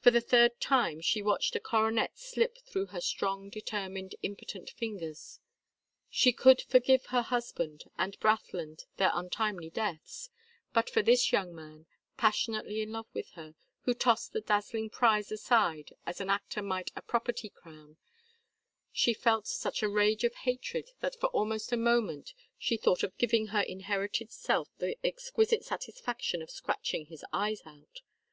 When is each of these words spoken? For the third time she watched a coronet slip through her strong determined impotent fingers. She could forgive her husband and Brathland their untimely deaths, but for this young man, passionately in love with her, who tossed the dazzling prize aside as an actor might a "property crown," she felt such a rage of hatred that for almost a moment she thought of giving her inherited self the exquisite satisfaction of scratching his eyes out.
For 0.00 0.10
the 0.10 0.20
third 0.20 0.58
time 0.60 1.00
she 1.00 1.22
watched 1.22 1.54
a 1.54 1.60
coronet 1.60 2.18
slip 2.18 2.58
through 2.66 2.86
her 2.86 3.00
strong 3.00 3.50
determined 3.50 4.16
impotent 4.20 4.70
fingers. 4.70 5.38
She 6.10 6.32
could 6.32 6.62
forgive 6.62 7.06
her 7.06 7.22
husband 7.22 7.84
and 7.96 8.18
Brathland 8.18 8.86
their 8.96 9.12
untimely 9.14 9.70
deaths, 9.70 10.28
but 10.72 10.90
for 10.90 11.02
this 11.02 11.30
young 11.30 11.54
man, 11.54 11.86
passionately 12.16 12.82
in 12.82 12.90
love 12.90 13.06
with 13.14 13.30
her, 13.34 13.54
who 13.82 13.94
tossed 13.94 14.32
the 14.32 14.40
dazzling 14.40 14.90
prize 14.90 15.30
aside 15.30 15.92
as 16.04 16.20
an 16.20 16.30
actor 16.30 16.60
might 16.60 16.90
a 16.96 17.02
"property 17.02 17.48
crown," 17.48 17.96
she 18.90 19.14
felt 19.14 19.46
such 19.46 19.84
a 19.84 19.88
rage 19.88 20.24
of 20.24 20.34
hatred 20.34 20.90
that 20.98 21.14
for 21.20 21.28
almost 21.28 21.70
a 21.70 21.76
moment 21.76 22.34
she 22.58 22.76
thought 22.76 23.04
of 23.04 23.16
giving 23.18 23.46
her 23.54 23.60
inherited 23.62 24.32
self 24.32 24.76
the 24.78 24.98
exquisite 25.06 25.64
satisfaction 25.64 26.42
of 26.42 26.50
scratching 26.50 27.06
his 27.06 27.24
eyes 27.32 27.62
out. 27.64 28.00